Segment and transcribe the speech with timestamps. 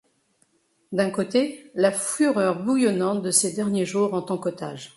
[0.93, 4.89] D’un côté, la fureur bouillonnante de ses derniers jours en tant qu’otage.